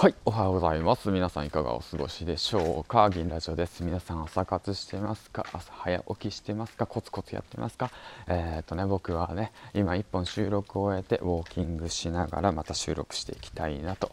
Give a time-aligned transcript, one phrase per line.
[0.00, 1.10] はい、おはようございます。
[1.10, 3.10] 皆さんいかがお過ごしでしょうか？
[3.10, 3.82] 銀ラジオです。
[3.82, 5.44] 皆さん朝活してますか？
[5.52, 6.86] 朝早起きしてますか？
[6.86, 7.90] コツコツやってますか？
[8.28, 14.12] えっ、とね、僕はね、今1本収録を終えてウォーキングしながらまた収録していきたいなと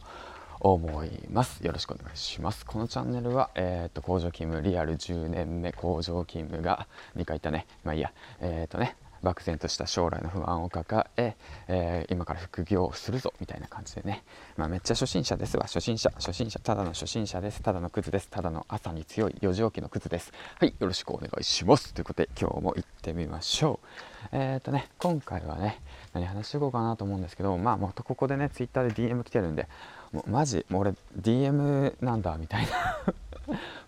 [0.60, 1.64] 思います。
[1.64, 2.66] よろしくお願いします。
[2.66, 7.68] このチャンネルは、えっ、と、工場勤務リアル10年目工場勤務が2回言ったね。
[7.84, 8.12] まあいいや。
[8.40, 8.96] えっ、とね、
[9.26, 11.36] 漠然とした将来の不安を抱え
[11.68, 14.24] えー、今から副業をするぞみたいな感じでね、
[14.56, 15.64] まあ、めっちゃ初心者ですわ。
[15.64, 16.60] 初心者初心者。
[16.60, 17.62] ただの初心者です。
[17.64, 18.30] ただのクズです。
[18.30, 20.32] ただの朝に強い4時起きのクズです。
[20.60, 21.94] はいよろしくお願いします。
[21.94, 23.88] ということで今日も行ってみましょう。
[24.32, 25.82] えっ、ー、とね今回はね
[26.14, 29.68] 何話していこうかなと思うんですけどまあもっとここでね Twitter で DM 来てるんで
[30.12, 33.14] もうマジもう俺 DM なんだみたいな。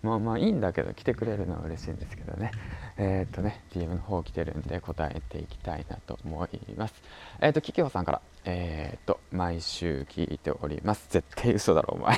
[0.01, 2.51] まあまあいいんだけど来てくれるのは嬉しいんですけどね。
[2.97, 6.93] えー、っとね DM の方来てるんで答えていきたいなと思います。
[7.39, 8.21] えー、っと企業さんから。
[8.49, 11.07] えー、っと毎週聞いております。
[11.09, 12.17] 絶対嘘だろお前。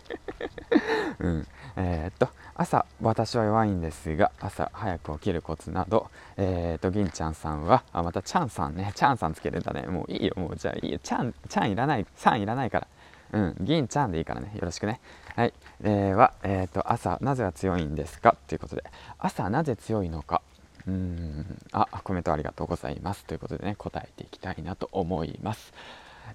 [1.20, 1.46] うん。
[1.76, 6.10] えっと朝私は弱いんですが朝早く起きるコツなど。
[6.38, 8.92] えっと銀ちゃんさんはあまたチャンさんね。
[8.94, 9.82] チャンさんつけるんだね。
[9.82, 10.56] もういいよもう。
[10.56, 10.98] じゃあいいよ。
[11.02, 12.88] チャンチャンいらないさんいらないから。
[13.32, 15.00] うん、銀ちゃんでいいからね、よろしくね。
[15.34, 18.36] はい、では、えーと、朝なぜは強いんですか？
[18.46, 18.84] ということで、
[19.18, 20.42] 朝なぜ強いのか？
[20.86, 23.24] うん、あ、コメントありがとうございます。
[23.24, 25.72] ということでね、答えていきたいなと思います。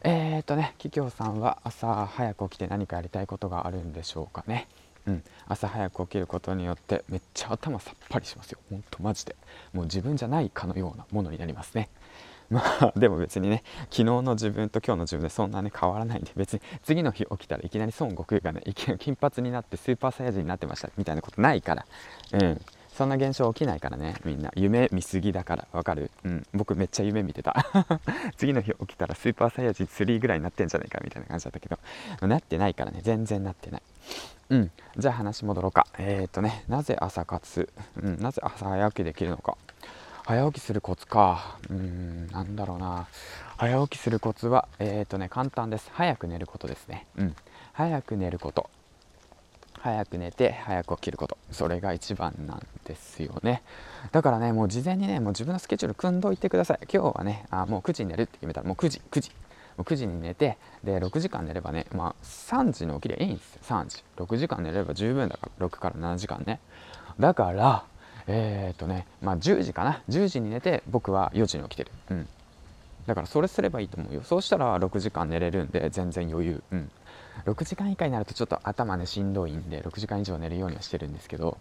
[0.03, 4.67] えーとね、企業さんは朝早く起きて何かやりたいことがあるんでしょうかね？
[5.07, 8.59] うん、朝早く起きることによってめっちゃ頭さっぱりしますよ。
[8.69, 9.35] ほんとマジで。
[9.73, 11.89] もう自分じゃないかのようなものになりますね。
[12.51, 21.85] まあでも別にね昨日の自分と今日の自分でそんなに変わらないんで別に次の日起きたらいきなり孫悟空がねいきなり金髪になってスーパーサイヤ人になってましたみたいなことないから。
[22.33, 22.61] うん。
[22.91, 24.51] そんな現象起きないからねみんな。
[24.53, 26.11] 夢見すぎだからわかる？
[26.25, 26.45] うん。
[26.53, 27.55] 僕めっちゃ夢見てた。
[28.37, 31.79] 次の日起きたらスーパーサイヤ人3ぐらいになってんじゃないかみたいな感じだったけど。
[32.27, 32.99] なってないからね。
[33.01, 33.81] 全然なってない。
[34.49, 34.71] うん。
[34.97, 35.87] じゃあ話戻ろうか。
[35.97, 37.69] えっ、ー、とねなぜ朝活？
[38.01, 38.19] うん。
[38.21, 39.57] なぜ朝早起きできるのか。
[40.31, 41.57] 早起きするコツか。
[41.69, 43.05] うんなんだろうな。
[43.57, 45.89] 早起きするコツはえっ、ー、とね簡単です。
[45.91, 47.05] 早く寝ることですね。
[47.17, 47.35] うん。
[47.73, 48.69] 早く寝ること。
[49.77, 51.37] 早く寝て早く起きること。
[51.51, 53.61] それが一番なんですよね。
[54.13, 56.79] だからねもう事前にねもう自分のスケジュール組んどいてください。
[56.83, 59.31] 今日はねあもう9時に寝るって決めたらもう9時9時。
[59.79, 63.61] 9時に寝てで6時間寝ればねまあ3時の起きりゃいいんですよ。
[63.63, 64.01] 3時。
[64.15, 66.61] 6時間寝れば十分だから6から7時間ね。
[67.19, 67.83] だから
[68.33, 70.01] えー、っとねまあ10時かな。
[70.09, 71.91] 10時に寝て僕は4時に起きてる。
[72.09, 72.27] うん。
[73.05, 74.21] だからそれすればいいと思うよ。
[74.23, 76.63] そうしたら6時間寝れるんで全然余裕。
[76.71, 76.91] うん。
[77.45, 81.57] 6時間以下になるとちょっと頭ねしんどいんで6時間以上寝るようにはしてるんですけど。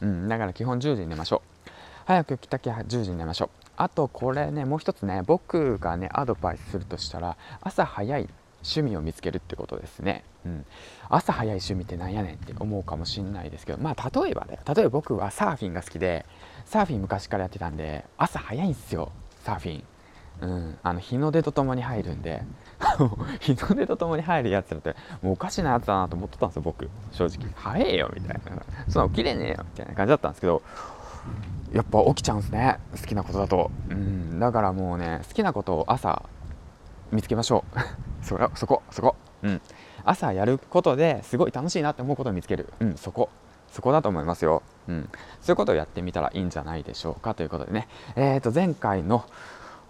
[0.00, 0.28] うん。
[0.28, 1.70] だから基本10時に寝ましょう。
[2.04, 3.48] 早く起きたきゃ10時に寝ましょう。
[3.76, 8.28] あとこれねもう一つね僕がねアドバイスするとしたら朝早い。
[8.62, 10.66] 趣味を見つけるってことですね、うん、
[11.08, 16.26] 朝早い趣味ってなんやねんって思うかもしんないですけどまあ例えばね例えば僕はサーフィンが好きで
[16.64, 19.12] サーフィン昔からやってたんで朝早いんですよ
[19.44, 19.84] サーフィン。
[20.40, 22.42] うん、あの日の出とともに入るんで。
[23.40, 26.88] 日の出とともに入るやつらってもうおかしなやつだなと思ってたんですよ僕。
[27.12, 27.50] 正直。
[27.54, 28.62] 早えよみたいな。
[28.88, 30.62] そんな起きれねえよみたいな感じだったんですけど
[31.72, 32.78] やっぱ起きちゃうんですね。
[32.98, 36.22] 好きなことだと、うん、だからもうね好きなことを朝
[37.12, 38.09] 見つけましょう。
[38.30, 39.60] そこそこそこ、うん、
[40.04, 43.28] 朝やることですごい楽しいなって思うことを見つける、うん、そこ。
[43.72, 45.08] そこだと思いますよ、うん、
[45.40, 47.86] そういうことをやってみたらいいんじゃないでしょうかということでね、
[48.16, 49.24] えー、と前回の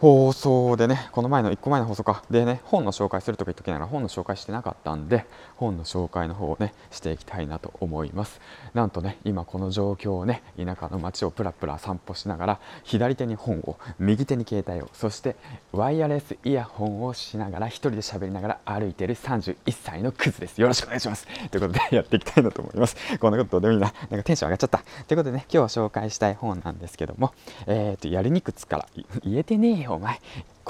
[0.00, 8.40] 放送でね、この前の1個前の放送か、でね、本の紹介するとか言っときながら本の紹介してなかったんで、本の紹介の方をね、していきたいなと思います。
[8.72, 15.36] なんとね、今この状況をね、田舎の街をプラプラ散歩しながら、左手に本を、右手に携帯を、そして
[15.70, 20.62] ワイヤレスイヤホンをしながら、1人で喋りながら歩いてる31歳のクズです。
[20.62, 21.26] よろしくお願いします。
[21.50, 22.96] ということで、やっていきたいなと思います。
[23.18, 23.92] こんなことでもいいな。
[24.08, 24.78] なんかテンション上がっちゃった。
[24.78, 27.34] ということでね、今日紹介したい本なんですけども、
[27.66, 28.88] えっ、ー、と、やりにくつから、
[29.22, 30.20] 言えてねえよお前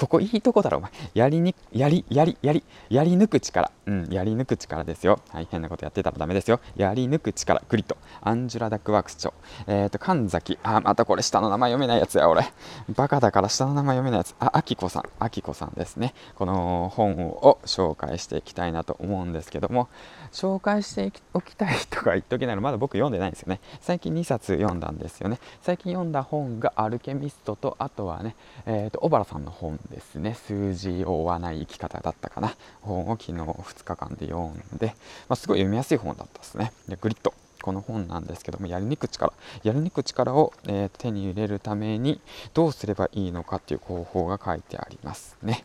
[0.01, 0.91] ここいいとこだろお前。
[1.13, 3.71] やりにやりやりやりやり抜く力。
[3.85, 5.19] うんやり抜く力ですよ。
[5.29, 6.59] はい変なことやってたらダメですよ。
[6.75, 7.61] やり抜く力。
[7.69, 9.31] GRIT アンジェラ・ダックワース著
[9.67, 10.57] えっ、ー、と神崎。
[10.63, 12.43] あまたこれ下の名前読めないやつや俺。
[12.89, 14.33] バカだから下の名前読めないやつ。
[14.39, 15.03] ああきこさん。
[15.19, 16.15] あきこさんですね。
[16.33, 19.87] この本を紹介していきたいなと思うんですけども。
[20.31, 23.59] 紹介しておきたいとか言っときながらまだ僕読んでないんですよね。
[23.81, 25.39] 最近2冊読んだんですよね。
[25.61, 30.33] 最近読んだ本がアルケミストとあとはねえっ、ー、と小原さんの本ですね。
[30.33, 32.55] 数字を追わない生き方だったかな。
[32.81, 34.87] 本を昨日2日間で読んで、
[35.27, 36.71] まあ、すごい読みやすい本だったですね。
[36.87, 37.33] でグリッド。
[37.61, 39.33] この本なんですけどもやりにく力。
[39.63, 42.19] やりにく力を、えー、手に入れるために
[42.53, 45.63] どうすればいいのかっていう方法が書いてありますね。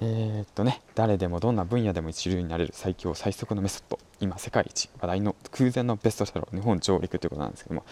[0.00, 3.98] えー、っとね誰でもどんな分野でも一流になれる最強最速のメソッド。
[4.20, 7.84] 今世界一話題の空前のベストセラー日本上陸ということなんですけども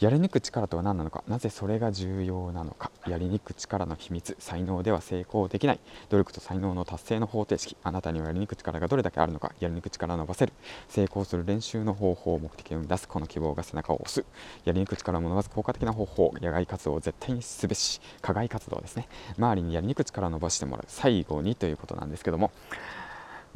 [0.00, 10.52] やり抜く力とは何なのかなぜそれが重要なのかやり抜く力の秘密才能では成功できない努力と才能の達成の方程式あなたにはやり抜く力がどれだけあるのかやり抜く力を伸ばせる
[10.88, 14.24] 成功する練習の方法目的を生み出すこの希望が背中を押す
[14.64, 19.08] やり抜く力を伸ばす効果的な方法野外活動を絶対にすべし課外活動ですね。
[19.36, 22.50] 周りにやり抜く力を伸ばしてもらう最後にということなんですけども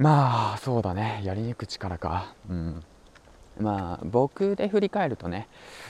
[0.00, 1.20] まあそうだね。
[1.24, 2.32] やりにく力か。
[2.48, 2.82] うん。
[3.58, 5.46] まあ僕で振り返るとね、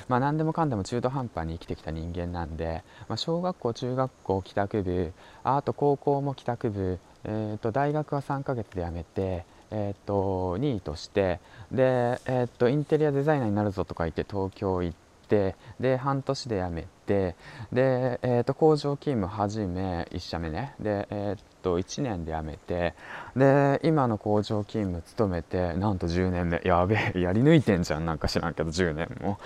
[0.08, 5.12] まあ、何でもかんでも中途半端に生きてきた人間なんで、まあ、小学校中学校帰宅部
[5.44, 11.38] あと高校も帰宅部、えー、と大学は3ヶ月で辞めて、えー、と2位として
[11.70, 14.96] で、えー、とインテリアデザイナーになるぞとか言って東京行っ
[15.28, 20.74] てで半年で辞めで、えー、と工場勤務始め1社目ね。
[20.80, 22.94] で、えー、と1年で辞めて
[23.36, 26.60] で今の工場勤務勤めてなんと10年目。
[26.64, 28.06] やべえやり抜いてんじゃん。
[28.06, 29.38] なんか知らんけど10年も。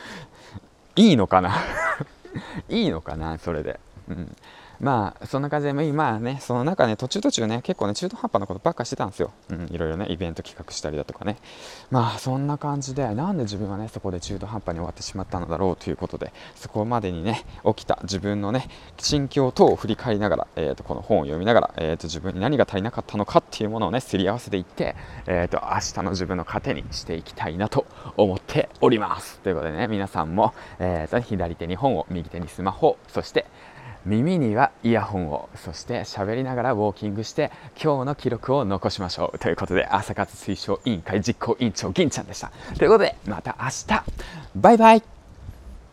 [0.97, 1.57] いいのかな？
[2.69, 3.39] いいのかな？
[3.39, 4.37] それで、うん、
[4.85, 11.39] まあそんな感じでまあねその中ね途中途中ね結構ね中途半端なことばっかしてたんですよ、うん、いろいろねイベント企画したりだとかね。
[11.91, 24.97] まあそんな感じでなんで自分はねそこで中途半端に終わってしまったのだろうということでそこまでにね起きた自分のね心境等を振り返りながら、えーと、この本を読みながら、えーと、自分に何が足りなかったのかっていうものをねすり合わせていって、
[25.27, 27.87] えーと、明日の自分の糧にしていきたいなと
[28.17, 29.41] 思っております。
[29.41, 33.47] ということでね皆さんも、えー、と左手に本を右手にスマホそして
[34.07, 37.51] 耳にはイヤホンをそして喋りながらウォーキングして
[37.83, 39.39] 今日の記録を残しましょう。
[39.39, 42.53] ということで朝活推奨委員会実行委員長銀ちゃんでした。
[42.79, 44.03] ということでまた明日。
[44.57, 45.14] バイバイ。